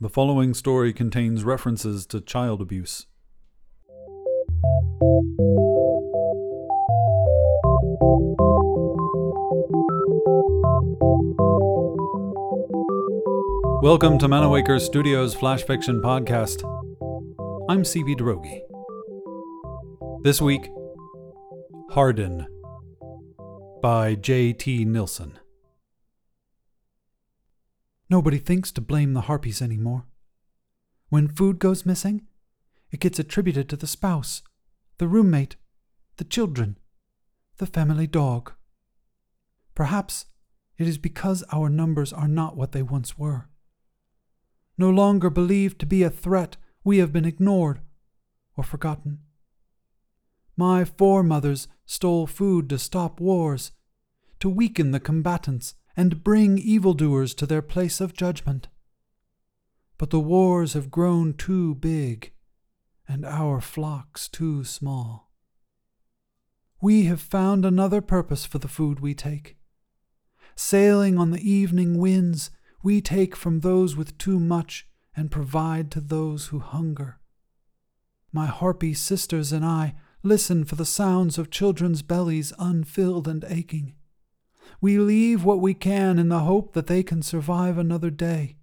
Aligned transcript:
The 0.00 0.08
following 0.08 0.54
story 0.54 0.92
contains 0.92 1.44
references 1.44 2.04
to 2.06 2.20
child 2.20 2.60
abuse. 2.60 3.06
Welcome 13.82 14.18
to 14.18 14.26
Manawaker 14.26 14.80
Studios 14.80 15.32
Flash 15.32 15.62
Fiction 15.62 16.02
Podcast. 16.02 16.64
I'm 17.68 17.84
CB 17.84 18.16
Droege. 18.16 18.62
This 20.24 20.42
week, 20.42 20.68
Harden 21.90 22.48
by 23.80 24.16
J.T. 24.16 24.86
Nilsson. 24.86 25.38
Nobody 28.10 28.38
thinks 28.38 28.70
to 28.72 28.80
blame 28.80 29.14
the 29.14 29.22
harpies 29.22 29.62
anymore. 29.62 30.06
When 31.08 31.28
food 31.28 31.58
goes 31.58 31.86
missing, 31.86 32.26
it 32.90 33.00
gets 33.00 33.18
attributed 33.18 33.68
to 33.68 33.76
the 33.76 33.86
spouse, 33.86 34.42
the 34.98 35.08
roommate, 35.08 35.56
the 36.16 36.24
children, 36.24 36.78
the 37.56 37.66
family 37.66 38.06
dog. 38.06 38.52
Perhaps 39.74 40.26
it 40.78 40.86
is 40.86 40.98
because 40.98 41.44
our 41.52 41.68
numbers 41.68 42.12
are 42.12 42.28
not 42.28 42.56
what 42.56 42.72
they 42.72 42.82
once 42.82 43.18
were. 43.18 43.48
No 44.76 44.90
longer 44.90 45.30
believed 45.30 45.78
to 45.80 45.86
be 45.86 46.02
a 46.02 46.10
threat, 46.10 46.56
we 46.82 46.98
have 46.98 47.12
been 47.12 47.24
ignored 47.24 47.80
or 48.56 48.64
forgotten. 48.64 49.20
My 50.56 50.84
foremothers 50.84 51.68
stole 51.86 52.26
food 52.26 52.68
to 52.68 52.78
stop 52.78 53.20
wars, 53.20 53.72
to 54.40 54.48
weaken 54.48 54.90
the 54.90 55.00
combatants, 55.00 55.74
and 55.96 56.24
bring 56.24 56.58
evildoers 56.58 57.34
to 57.34 57.46
their 57.46 57.62
place 57.62 58.00
of 58.00 58.14
judgment. 58.14 58.68
But 59.98 60.10
the 60.10 60.20
wars 60.20 60.72
have 60.72 60.90
grown 60.90 61.34
too 61.34 61.74
big, 61.76 62.32
and 63.06 63.24
our 63.24 63.60
flocks 63.60 64.28
too 64.28 64.64
small. 64.64 65.30
We 66.80 67.04
have 67.04 67.20
found 67.20 67.64
another 67.64 68.00
purpose 68.00 68.44
for 68.44 68.58
the 68.58 68.68
food 68.68 69.00
we 69.00 69.14
take. 69.14 69.56
Sailing 70.56 71.18
on 71.18 71.30
the 71.30 71.50
evening 71.50 71.98
winds, 71.98 72.50
we 72.82 73.00
take 73.00 73.34
from 73.34 73.60
those 73.60 73.96
with 73.96 74.18
too 74.18 74.38
much 74.38 74.86
and 75.16 75.30
provide 75.30 75.90
to 75.92 76.00
those 76.00 76.46
who 76.48 76.58
hunger. 76.58 77.18
My 78.32 78.46
harpy 78.46 78.94
sisters 78.94 79.52
and 79.52 79.64
I 79.64 79.94
listen 80.22 80.64
for 80.64 80.74
the 80.74 80.84
sounds 80.84 81.38
of 81.38 81.50
children's 81.50 82.02
bellies 82.02 82.52
unfilled 82.58 83.28
and 83.28 83.44
aching. 83.48 83.94
We 84.84 84.98
leave 84.98 85.44
what 85.44 85.62
we 85.62 85.72
can 85.72 86.18
in 86.18 86.28
the 86.28 86.40
hope 86.40 86.74
that 86.74 86.88
they 86.88 87.02
can 87.02 87.22
survive 87.22 87.78
another 87.78 88.10
day. 88.10 88.58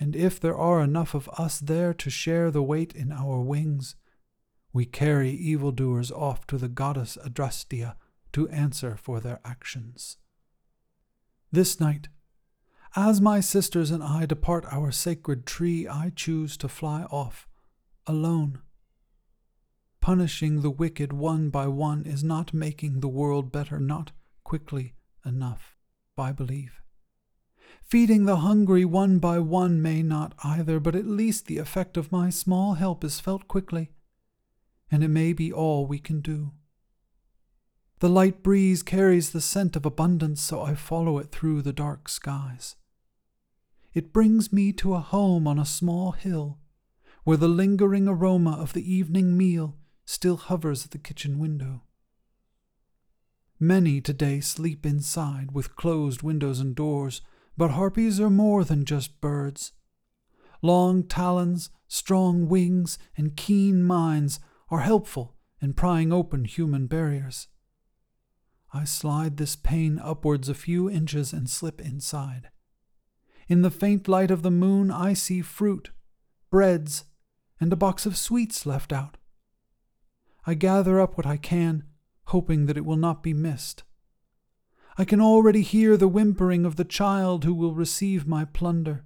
And 0.00 0.16
if 0.16 0.40
there 0.40 0.56
are 0.56 0.82
enough 0.82 1.14
of 1.14 1.28
us 1.38 1.60
there 1.60 1.94
to 1.94 2.10
share 2.10 2.50
the 2.50 2.60
weight 2.60 2.92
in 2.92 3.12
our 3.12 3.40
wings, 3.40 3.94
we 4.72 4.84
carry 4.84 5.30
evildoers 5.30 6.10
off 6.10 6.44
to 6.48 6.58
the 6.58 6.66
goddess 6.66 7.16
Adrastia 7.24 7.94
to 8.32 8.48
answer 8.48 8.96
for 8.96 9.20
their 9.20 9.38
actions. 9.44 10.16
This 11.52 11.78
night, 11.78 12.08
as 12.96 13.20
my 13.20 13.38
sisters 13.38 13.92
and 13.92 14.02
I 14.02 14.26
depart 14.26 14.66
our 14.72 14.90
sacred 14.90 15.46
tree, 15.46 15.86
I 15.86 16.10
choose 16.16 16.56
to 16.56 16.68
fly 16.68 17.04
off, 17.12 17.46
alone 18.08 18.58
Punishing 20.00 20.62
the 20.62 20.70
wicked 20.70 21.12
one 21.12 21.48
by 21.48 21.68
one 21.68 22.04
is 22.04 22.24
not 22.24 22.52
making 22.52 22.98
the 22.98 23.08
world 23.08 23.52
better, 23.52 23.78
not 23.78 24.10
quickly 24.46 24.94
enough, 25.24 25.76
I 26.16 26.30
believe. 26.30 26.80
Feeding 27.82 28.26
the 28.26 28.36
hungry 28.36 28.84
one 28.84 29.18
by 29.18 29.40
one 29.40 29.82
may 29.82 30.04
not 30.04 30.34
either, 30.44 30.78
but 30.78 30.94
at 30.94 31.04
least 31.04 31.46
the 31.46 31.58
effect 31.58 31.96
of 31.96 32.12
my 32.12 32.30
small 32.30 32.74
help 32.74 33.02
is 33.02 33.18
felt 33.18 33.48
quickly, 33.48 33.90
and 34.88 35.02
it 35.02 35.08
may 35.08 35.32
be 35.32 35.52
all 35.52 35.84
we 35.84 35.98
can 35.98 36.20
do. 36.20 36.52
The 37.98 38.08
light 38.08 38.44
breeze 38.44 38.84
carries 38.84 39.30
the 39.30 39.40
scent 39.40 39.74
of 39.74 39.84
abundance, 39.84 40.42
so 40.42 40.62
I 40.62 40.76
follow 40.76 41.18
it 41.18 41.32
through 41.32 41.62
the 41.62 41.72
dark 41.72 42.08
skies. 42.08 42.76
It 43.94 44.12
brings 44.12 44.52
me 44.52 44.72
to 44.74 44.94
a 44.94 45.00
home 45.00 45.48
on 45.48 45.58
a 45.58 45.66
small 45.66 46.12
hill, 46.12 46.60
where 47.24 47.36
the 47.36 47.48
lingering 47.48 48.06
aroma 48.06 48.52
of 48.52 48.74
the 48.74 48.94
evening 48.94 49.36
meal 49.36 49.76
still 50.04 50.36
hovers 50.36 50.84
at 50.84 50.92
the 50.92 50.98
kitchen 50.98 51.40
window. 51.40 51.82
Many 53.58 54.02
today 54.02 54.40
sleep 54.40 54.84
inside 54.84 55.52
with 55.52 55.76
closed 55.76 56.22
windows 56.22 56.60
and 56.60 56.74
doors, 56.74 57.22
but 57.56 57.70
harpies 57.70 58.20
are 58.20 58.28
more 58.28 58.64
than 58.64 58.84
just 58.84 59.18
birds. 59.20 59.72
Long 60.60 61.02
talons, 61.02 61.70
strong 61.88 62.48
wings, 62.48 62.98
and 63.16 63.36
keen 63.36 63.82
minds 63.82 64.40
are 64.68 64.80
helpful 64.80 65.36
in 65.62 65.72
prying 65.72 66.12
open 66.12 66.44
human 66.44 66.86
barriers. 66.86 67.48
I 68.74 68.84
slide 68.84 69.38
this 69.38 69.56
pane 69.56 69.98
upwards 69.98 70.50
a 70.50 70.54
few 70.54 70.90
inches 70.90 71.32
and 71.32 71.48
slip 71.48 71.80
inside. 71.80 72.50
In 73.48 73.62
the 73.62 73.70
faint 73.70 74.06
light 74.06 74.30
of 74.30 74.42
the 74.42 74.50
moon, 74.50 74.90
I 74.90 75.14
see 75.14 75.40
fruit, 75.40 75.92
breads, 76.50 77.04
and 77.58 77.72
a 77.72 77.76
box 77.76 78.04
of 78.04 78.18
sweets 78.18 78.66
left 78.66 78.92
out. 78.92 79.16
I 80.46 80.52
gather 80.52 81.00
up 81.00 81.16
what 81.16 81.26
I 81.26 81.38
can, 81.38 81.84
hoping 82.26 82.66
that 82.66 82.76
it 82.76 82.84
will 82.84 82.96
not 82.96 83.22
be 83.22 83.32
missed. 83.32 83.84
I 84.98 85.04
can 85.04 85.20
already 85.20 85.62
hear 85.62 85.96
the 85.96 86.08
whimpering 86.08 86.64
of 86.64 86.76
the 86.76 86.84
child 86.84 87.44
who 87.44 87.54
will 87.54 87.74
receive 87.74 88.26
my 88.26 88.44
plunder. 88.44 89.04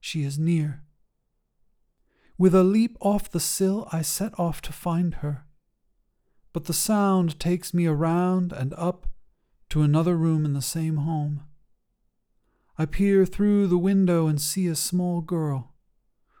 She 0.00 0.24
is 0.24 0.38
near. 0.38 0.82
With 2.36 2.54
a 2.54 2.64
leap 2.64 2.96
off 3.00 3.30
the 3.30 3.40
sill, 3.40 3.88
I 3.92 4.02
set 4.02 4.38
off 4.38 4.60
to 4.62 4.72
find 4.72 5.14
her. 5.16 5.44
But 6.52 6.64
the 6.64 6.72
sound 6.72 7.38
takes 7.38 7.72
me 7.72 7.86
around 7.86 8.52
and 8.52 8.74
up 8.74 9.06
to 9.70 9.82
another 9.82 10.16
room 10.16 10.44
in 10.44 10.52
the 10.52 10.60
same 10.60 10.96
home. 10.96 11.44
I 12.76 12.86
peer 12.86 13.24
through 13.24 13.68
the 13.68 13.78
window 13.78 14.26
and 14.26 14.40
see 14.40 14.66
a 14.66 14.74
small 14.74 15.20
girl 15.20 15.72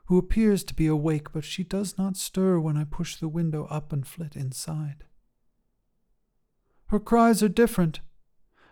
who 0.06 0.18
appears 0.18 0.64
to 0.64 0.74
be 0.74 0.86
awake, 0.86 1.32
but 1.32 1.44
she 1.44 1.62
does 1.62 1.96
not 1.96 2.16
stir 2.16 2.58
when 2.58 2.76
I 2.76 2.84
push 2.84 3.16
the 3.16 3.28
window 3.28 3.66
up 3.66 3.92
and 3.92 4.06
flit 4.06 4.34
inside. 4.34 5.04
Her 6.92 7.00
cries 7.00 7.42
are 7.42 7.48
different, 7.48 8.00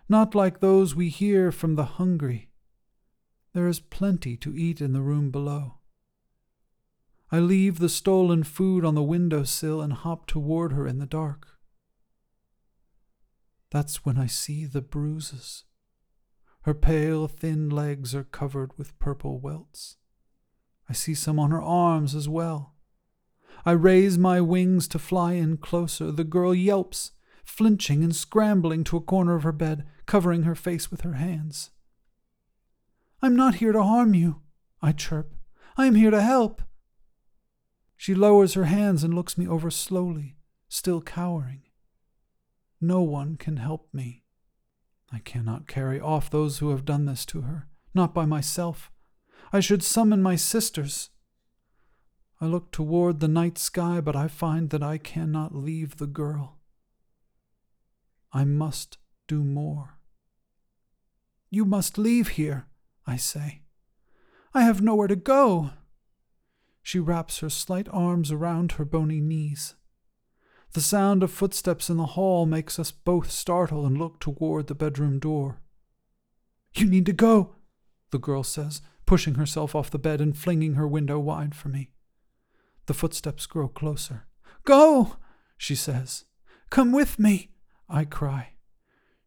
not 0.07 0.35
like 0.35 0.61
those 0.61 0.95
we 0.95 1.09
hear 1.09 1.51
from 1.51 1.77
the 1.77 1.97
hungry. 1.97 2.51
There 3.55 3.67
is 3.67 3.81
plenty 3.81 4.37
to 4.37 4.55
eat 4.55 4.83
in 4.83 4.93
the 4.93 5.01
room 5.01 5.31
below. 5.31 5.79
I 7.33 7.39
leave 7.39 7.79
the 7.79 7.89
stolen 7.89 8.43
food 8.43 8.85
on 8.85 8.95
the 8.95 9.03
window 9.03 9.45
sill 9.45 9.81
and 9.81 9.95
hop 9.95 10.27
toward 10.27 10.75
her 10.75 10.87
in 10.87 10.99
the 10.99 11.07
dark. 11.07 11.49
That's 13.71 14.05
when 14.05 14.19
I 14.19 14.27
see 14.27 14.67
the 14.67 14.83
bruises. 14.83 15.65
Her 16.65 16.75
pale, 16.75 17.27
thin 17.27 17.71
legs 17.71 18.15
are 18.15 18.25
covered 18.25 18.77
with 18.77 18.99
purple 18.99 19.39
welts. 19.41 19.97
I 20.91 20.93
see 20.93 21.15
some 21.15 21.39
on 21.39 21.53
her 21.53 21.63
arms 21.63 22.15
as 22.15 22.29
well. 22.29 22.75
I 23.65 23.71
raise 23.71 24.19
my 24.19 24.43
wings 24.43 24.87
to 24.89 24.99
fly 24.99 25.33
in 25.33 25.57
closer. 25.57 26.13
The 26.13 26.25
girl 26.25 26.55
yelps, 26.55 27.13
flinching 27.51 28.03
and 28.03 28.15
scrambling 28.15 28.85
to 28.85 28.97
a 28.97 29.03
corner 29.03 29.35
of 29.35 29.43
her 29.43 29.53
bed, 29.53 29.85
covering 30.07 30.45
her 30.45 30.55
face 30.55 30.91
with 30.91 31.03
her 31.03 31.15
hands. 31.15 31.71
I'm 33.21 33.37
not 33.37 33.57
here 33.57 33.73
to 33.73 33.83
harm 33.83 34.15
you, 34.15 34.41
I 34.81 34.93
chirp. 34.93 35.35
I 35.77 35.87
am 35.87 35.95
here 35.95 36.11
to 36.11 36.23
help. 36.23 36.63
She 37.97 38.15
lowers 38.15 38.55
her 38.55 38.65
hands 38.65 39.05
and 39.05 39.13
looks 39.13 39.37
me 39.37 39.47
over 39.47 39.71
slowly, 39.71 40.37
still 40.69 41.03
cowering. 41.03 41.63
No 42.81 43.03
one 43.03 43.37
can 43.37 43.59
help 43.59 43.89
me. 43.93 44.23
I 45.13 45.19
cannot 45.19 45.69
carry 45.69 46.01
off 46.01 46.31
those 46.31 46.59
who 46.59 46.71
have 46.71 46.85
done 46.85 47.05
this 47.05 47.27
to 47.27 47.43
her, 47.43 47.69
not 47.95 48.15
by 48.15 48.25
myself. 48.25 48.91
I 49.53 49.61
should 49.61 49.83
summon 49.83 50.23
my 50.23 50.37
sisters. 50.37 51.11
I 52.41 52.47
look 52.47 52.71
toward 52.71 53.21
the 53.21 53.29
night 53.29 53.59
sky, 53.59 54.01
but 54.01 54.17
I 54.17 54.29
find 54.29 54.71
that 54.71 54.83
I 54.83 54.97
cannot 54.97 55.55
leave 55.55 55.97
the 55.97 56.07
girl. 56.07 56.60
I 58.33 58.45
must 58.45 58.99
do 59.27 59.43
more. 59.43 59.99
You 61.51 61.65
must 61.65 61.99
leave 61.99 62.29
here, 62.29 62.67
I 63.07 63.17
say. 63.17 63.63
I 64.55 64.63
have 64.63 64.81
nowhere 64.81 65.09
to 65.09 65.17
go. 65.17 65.71
She 66.83 66.99
wraps 66.99 67.39
her 67.39 67.51
slight 67.51 67.89
arms 67.93 68.33
around 68.33 68.73
her 68.73 68.85
bony 68.85 69.21
knees. 69.21 69.75
The 70.73 70.81
sound 70.81 71.23
of 71.25 71.33
footsteps 71.33 71.91
in 71.91 71.97
the 71.97 72.07
hall 72.07 72.47
makes 72.47 72.79
us 72.79 72.93
both 72.93 73.31
startle 73.31 73.85
and 73.85 73.99
look 73.99 74.21
toward 74.21 74.69
the 74.69 74.75
bedroom 74.75 75.19
door. 75.19 75.61
You 76.75 76.87
need 76.87 77.07
to 77.07 77.13
go, 77.13 77.57
the 78.11 78.19
girl 78.19 78.45
says, 78.45 78.81
pushing 79.07 79.35
herself 79.35 79.75
off 79.75 79.91
the 79.91 79.99
bed 79.99 80.21
and 80.21 80.37
flinging 80.37 80.75
her 80.75 80.87
window 80.87 81.19
wide 81.19 81.57
for 81.57 81.69
me. 81.69 81.91
The 82.87 82.95
footsteps 82.95 83.47
grow 83.47 83.67
closer. 83.67 84.27
Go, 84.65 85.17
she 85.57 85.75
says. 85.75 86.25
Come 86.71 86.93
with 86.93 87.19
me, 87.19 87.51
I 87.91 88.05
cry. 88.05 88.51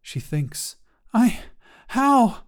She 0.02 0.20
thinks. 0.20 0.78
I. 1.14 1.42
How? 1.90 2.44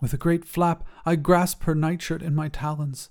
With 0.00 0.14
a 0.14 0.18
great 0.18 0.44
flap, 0.44 0.84
I 1.04 1.16
grasp 1.16 1.64
her 1.64 1.74
nightshirt 1.74 2.22
in 2.22 2.34
my 2.34 2.48
talons. 2.48 3.10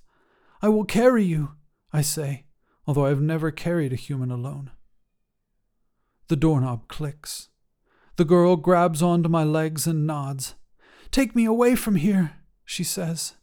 I 0.62 0.70
will 0.70 0.84
carry 0.84 1.24
you, 1.24 1.54
I 1.94 2.02
say, 2.02 2.46
although 2.88 3.06
I 3.06 3.10
have 3.10 3.22
never 3.22 3.52
carried 3.52 3.94
a 3.94 3.98
human 3.98 4.32
alone. 4.32 4.72
The 6.28 6.36
doorknob 6.36 6.88
clicks. 6.88 7.50
The 8.16 8.26
girl 8.26 8.56
grabs 8.56 9.02
onto 9.02 9.30
my 9.30 9.44
legs 9.44 9.88
and 9.88 10.06
nods. 10.06 10.56
Take 11.12 11.36
me 11.36 11.46
away 11.46 11.76
from 11.76 11.96
here, 11.96 12.34
she 12.66 12.84
says. 12.84 13.36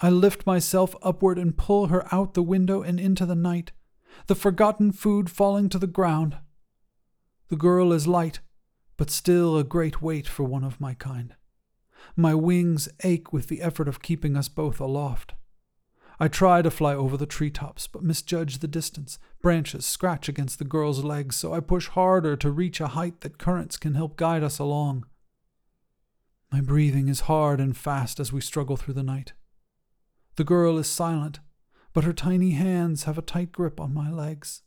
I 0.00 0.10
lift 0.10 0.46
myself 0.46 0.96
upward 1.02 1.38
and 1.38 1.56
pull 1.56 1.86
her 1.86 2.12
out 2.12 2.34
the 2.34 2.42
window 2.42 2.82
and 2.82 2.98
into 2.98 3.24
the 3.24 3.36
night, 3.36 3.72
the 4.26 4.34
forgotten 4.34 4.90
food 4.92 5.30
falling 5.30 5.68
to 5.68 5.78
the 5.78 5.86
ground. 5.86 6.38
The 7.52 7.58
girl 7.58 7.92
is 7.92 8.06
light, 8.06 8.40
but 8.96 9.10
still 9.10 9.58
a 9.58 9.62
great 9.62 10.00
weight 10.00 10.26
for 10.26 10.42
one 10.42 10.64
of 10.64 10.80
my 10.80 10.94
kind. 10.94 11.34
My 12.16 12.34
wings 12.34 12.88
ache 13.04 13.30
with 13.30 13.48
the 13.48 13.60
effort 13.60 13.88
of 13.88 14.00
keeping 14.00 14.38
us 14.38 14.48
both 14.48 14.80
aloft. 14.80 15.34
I 16.18 16.28
try 16.28 16.62
to 16.62 16.70
fly 16.70 16.94
over 16.94 17.18
the 17.18 17.26
treetops, 17.26 17.86
but 17.86 18.02
misjudge 18.02 18.60
the 18.60 18.68
distance. 18.68 19.18
Branches 19.42 19.84
scratch 19.84 20.30
against 20.30 20.58
the 20.58 20.64
girl's 20.64 21.04
legs, 21.04 21.36
so 21.36 21.52
I 21.52 21.60
push 21.60 21.88
harder 21.88 22.36
to 22.36 22.50
reach 22.50 22.80
a 22.80 22.86
height 22.96 23.20
that 23.20 23.36
currents 23.36 23.76
can 23.76 23.96
help 23.96 24.16
guide 24.16 24.42
us 24.42 24.58
along. 24.58 25.04
My 26.50 26.62
breathing 26.62 27.08
is 27.08 27.28
hard 27.28 27.60
and 27.60 27.76
fast 27.76 28.18
as 28.18 28.32
we 28.32 28.40
struggle 28.40 28.78
through 28.78 28.94
the 28.94 29.02
night. 29.02 29.34
The 30.36 30.44
girl 30.44 30.78
is 30.78 30.86
silent, 30.86 31.40
but 31.92 32.04
her 32.04 32.14
tiny 32.14 32.52
hands 32.52 33.04
have 33.04 33.18
a 33.18 33.20
tight 33.20 33.52
grip 33.52 33.78
on 33.78 33.92
my 33.92 34.10
legs. 34.10 34.62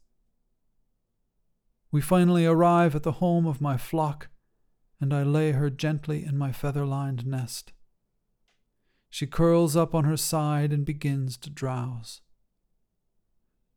We 1.96 2.02
finally 2.02 2.46
arrive 2.46 2.94
at 2.94 3.04
the 3.04 3.24
home 3.24 3.46
of 3.46 3.62
my 3.62 3.78
flock, 3.78 4.28
and 5.00 5.14
I 5.14 5.24
lay 5.24 5.54
her 5.54 5.70
gently 5.70 6.26
in 6.26 6.38
my 6.38 6.52
feather 6.52 6.86
lined 6.86 7.26
nest. 7.26 7.72
She 9.10 9.26
curls 9.26 9.78
up 9.78 9.96
on 9.96 10.04
her 10.04 10.18
side 10.18 10.74
and 10.74 10.84
begins 10.86 11.38
to 11.38 11.50
drowse. 11.50 12.20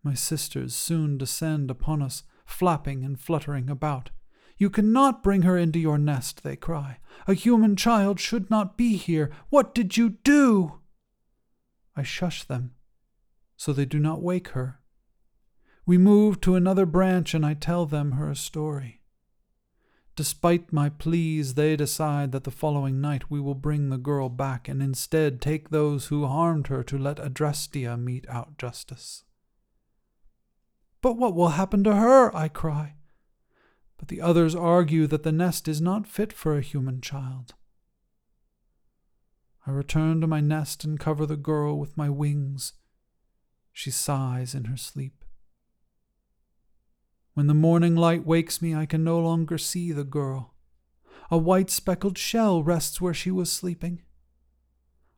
My 0.02 0.14
sisters 0.14 0.74
soon 0.74 1.16
descend 1.16 1.70
upon 1.70 2.02
us, 2.02 2.24
flapping 2.44 3.04
and 3.04 3.20
fluttering 3.20 3.70
about. 3.70 4.10
You 4.56 4.68
cannot 4.68 5.22
bring 5.22 5.42
her 5.42 5.56
into 5.56 5.78
your 5.78 5.96
nest, 5.96 6.42
they 6.42 6.56
cry. 6.56 6.98
A 7.28 7.34
human 7.34 7.76
child 7.76 8.18
should 8.18 8.50
not 8.50 8.76
be 8.76 8.96
here. 8.96 9.30
What 9.48 9.76
did 9.76 9.96
you 9.96 10.16
do? 10.24 10.80
I 11.94 12.02
shush 12.02 12.42
them, 12.42 12.72
so 13.56 13.72
they 13.72 13.84
do 13.84 14.00
not 14.00 14.22
wake 14.22 14.48
her. 14.48 14.77
We 15.88 15.96
move 15.96 16.42
to 16.42 16.54
another 16.54 16.84
branch, 16.84 17.32
and 17.32 17.46
I 17.46 17.54
tell 17.54 17.86
them 17.86 18.12
her 18.12 18.34
story. 18.34 19.00
Despite 20.16 20.70
my 20.70 20.90
pleas, 20.90 21.54
they 21.54 21.76
decide 21.76 22.30
that 22.32 22.44
the 22.44 22.50
following 22.50 23.00
night 23.00 23.30
we 23.30 23.40
will 23.40 23.54
bring 23.54 23.88
the 23.88 23.96
girl 23.96 24.28
back 24.28 24.68
and 24.68 24.82
instead 24.82 25.40
take 25.40 25.70
those 25.70 26.08
who 26.08 26.26
harmed 26.26 26.66
her 26.66 26.82
to 26.82 26.98
let 26.98 27.16
Adrestia 27.16 27.96
mete 27.98 28.28
out 28.28 28.58
justice. 28.58 29.24
But 31.00 31.16
what 31.16 31.34
will 31.34 31.56
happen 31.56 31.82
to 31.84 31.94
her? 31.94 32.36
I 32.36 32.48
cry. 32.48 32.96
But 33.96 34.08
the 34.08 34.20
others 34.20 34.54
argue 34.54 35.06
that 35.06 35.22
the 35.22 35.32
nest 35.32 35.68
is 35.68 35.80
not 35.80 36.06
fit 36.06 36.34
for 36.34 36.54
a 36.54 36.60
human 36.60 37.00
child. 37.00 37.54
I 39.66 39.70
return 39.70 40.20
to 40.20 40.26
my 40.26 40.40
nest 40.42 40.84
and 40.84 41.00
cover 41.00 41.24
the 41.24 41.38
girl 41.38 41.78
with 41.78 41.96
my 41.96 42.10
wings. 42.10 42.74
She 43.72 43.90
sighs 43.90 44.54
in 44.54 44.64
her 44.64 44.76
sleep. 44.76 45.17
When 47.38 47.46
the 47.46 47.54
morning 47.54 47.94
light 47.94 48.26
wakes 48.26 48.60
me, 48.60 48.74
I 48.74 48.84
can 48.84 49.04
no 49.04 49.20
longer 49.20 49.58
see 49.58 49.92
the 49.92 50.02
girl. 50.02 50.56
A 51.30 51.38
white 51.38 51.70
speckled 51.70 52.18
shell 52.18 52.64
rests 52.64 53.00
where 53.00 53.14
she 53.14 53.30
was 53.30 53.48
sleeping. 53.48 54.02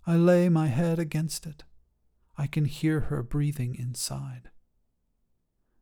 I 0.06 0.16
lay 0.16 0.50
my 0.50 0.66
head 0.66 0.98
against 0.98 1.46
it. 1.46 1.64
I 2.36 2.46
can 2.46 2.66
hear 2.66 3.00
her 3.00 3.22
breathing 3.22 3.74
inside. 3.74 4.50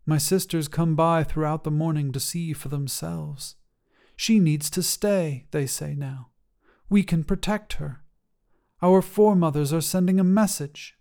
My 0.07 0.17
sisters 0.17 0.69
come 0.69 0.95
by 0.95 1.25
throughout 1.25 1.65
the 1.65 1.73
morning 1.73 2.13
to 2.13 2.21
see 2.21 2.53
for 2.53 2.69
themselves. 2.69 3.57
She 4.15 4.39
needs 4.39 4.71
to 4.71 4.83
stay, 4.85 5.47
they 5.51 5.67
say 5.67 5.97
now. 5.97 6.29
We 6.89 7.03
can 7.03 7.25
protect 7.25 7.73
her. 7.83 8.05
Our 8.81 9.03
foremothers 9.03 9.73
are 9.73 9.81
sending 9.81 10.21
a 10.21 10.25
message. 10.25 10.98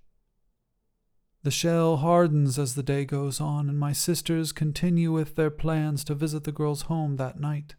The 1.47 1.51
shell 1.51 1.95
hardens 1.95 2.59
as 2.59 2.75
the 2.75 2.83
day 2.83 3.05
goes 3.05 3.39
on, 3.39 3.69
and 3.69 3.79
my 3.79 3.93
sisters 3.93 4.51
continue 4.51 5.13
with 5.13 5.35
their 5.37 5.49
plans 5.49 6.03
to 6.03 6.13
visit 6.13 6.43
the 6.43 6.51
girl's 6.51 6.81
home 6.91 7.15
that 7.15 7.39
night. 7.39 7.75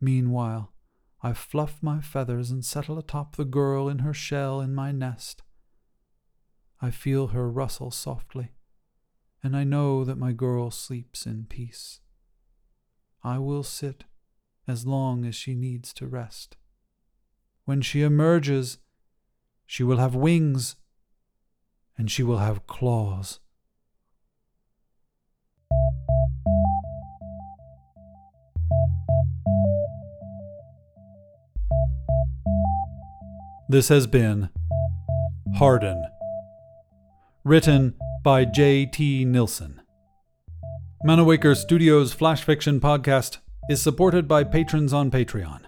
Meanwhile, 0.00 0.72
I 1.22 1.34
fluff 1.34 1.82
my 1.82 2.00
feathers 2.00 2.50
and 2.50 2.64
settle 2.64 2.98
atop 2.98 3.36
the 3.36 3.44
girl 3.44 3.86
in 3.90 3.98
her 3.98 4.14
shell 4.14 4.62
in 4.62 4.74
my 4.74 4.92
nest. 4.92 5.42
I 6.80 6.90
feel 6.90 7.26
her 7.26 7.50
rustle 7.50 7.90
softly, 7.90 8.52
and 9.42 9.54
I 9.54 9.64
know 9.64 10.02
that 10.04 10.16
my 10.16 10.32
girl 10.32 10.70
sleeps 10.70 11.26
in 11.26 11.44
peace. 11.50 12.00
I 13.22 13.38
will 13.38 13.62
sit 13.62 14.04
as 14.66 14.86
long 14.86 15.26
as 15.26 15.34
she 15.34 15.54
needs 15.54 15.92
to 15.92 16.06
rest. 16.06 16.56
When 17.66 17.82
she 17.82 18.00
emerges, 18.00 18.78
she 19.66 19.82
will 19.82 19.98
have 19.98 20.14
wings 20.14 20.76
and 21.98 22.10
she 22.10 22.22
will 22.22 22.38
have 22.38 22.66
claws. 22.66 23.40
This 33.70 33.88
has 33.88 34.06
been 34.06 34.48
Harden, 35.56 36.06
written 37.44 37.94
by 38.22 38.46
J.T. 38.46 39.26
Nilsson. 39.26 39.82
Manawaker 41.06 41.54
Studios 41.54 42.14
Flash 42.14 42.44
Fiction 42.44 42.80
Podcast 42.80 43.38
is 43.68 43.82
supported 43.82 44.26
by 44.26 44.42
patrons 44.42 44.94
on 44.94 45.10
Patreon. 45.10 45.60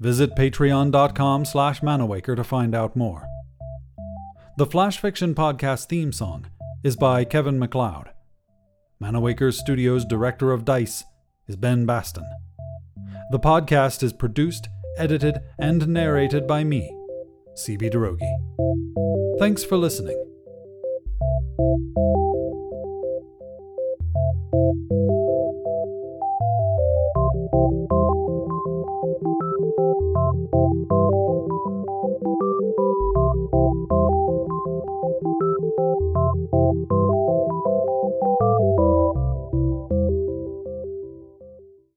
Visit 0.00 0.34
patreon.com 0.34 1.44
slash 1.44 1.80
manawaker 1.82 2.34
to 2.36 2.44
find 2.44 2.74
out 2.74 2.96
more. 2.96 3.26
The 4.58 4.64
Flash 4.64 4.98
Fiction 4.98 5.34
Podcast 5.34 5.84
theme 5.84 6.12
song 6.12 6.46
is 6.82 6.96
by 6.96 7.26
Kevin 7.26 7.58
MacLeod. 7.58 8.08
Manawaker 9.02 9.52
Studios 9.52 10.06
Director 10.06 10.50
of 10.50 10.64
Dice 10.64 11.04
is 11.46 11.56
Ben 11.56 11.84
Baston. 11.84 12.24
The 13.30 13.38
podcast 13.38 14.02
is 14.02 14.14
produced, 14.14 14.70
edited, 14.96 15.40
and 15.58 15.86
narrated 15.86 16.46
by 16.46 16.64
me, 16.64 16.90
CB 17.66 17.92
Droege. 17.92 19.38
Thanks 19.38 19.62
for 19.62 19.76
listening. 19.76 20.16